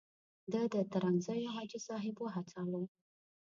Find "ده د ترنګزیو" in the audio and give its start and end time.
0.51-1.53